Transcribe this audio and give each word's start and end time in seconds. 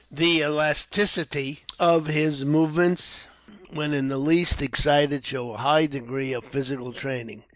The 0.09 0.39
elasticity 0.43 1.59
of 1.79 2.07
his 2.07 2.43
movements, 2.43 3.25
when 3.69 3.93
in 3.93 4.07
the 4.07 4.17
least 4.17 4.59
excited, 4.59 5.23
shows 5.27 5.53
a 5.53 5.57
high 5.57 5.85
degree 5.85 6.33
of 6.33 6.43
physical 6.43 6.91
training. 6.91 7.43